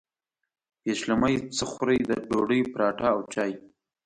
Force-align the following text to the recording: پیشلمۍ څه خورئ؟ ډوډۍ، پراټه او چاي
پیشلمۍ 0.81 1.35
څه 1.55 1.63
خورئ؟ 1.71 1.99
ډوډۍ، 2.29 2.61
پراټه 2.73 3.07
او 3.15 3.19
چاي 3.33 3.51